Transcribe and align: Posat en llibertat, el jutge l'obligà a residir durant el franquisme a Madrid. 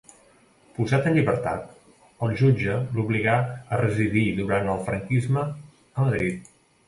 Posat 0.77 1.03
en 1.09 1.13
llibertat, 1.17 1.67
el 2.27 2.31
jutge 2.39 2.79
l'obligà 2.95 3.35
a 3.41 3.79
residir 3.83 4.25
durant 4.41 4.73
el 4.77 4.83
franquisme 4.89 5.45
a 5.49 6.09
Madrid. 6.09 6.51